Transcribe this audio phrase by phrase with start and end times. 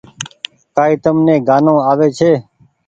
[0.75, 2.31] ڪآئي تم ني گآنو آوي ڇي۔